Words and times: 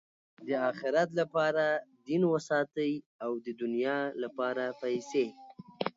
د 0.47 0.49
آخرت 0.69 1.09
له 1.19 1.25
پاره 1.33 1.67
دین 2.07 2.21
وساتئ! 2.33 2.93
او 3.23 3.31
د 3.45 3.47
دؤنیا 3.59 3.97
له 4.21 4.27
پاره 4.37 4.67
پېسې. 4.81 5.25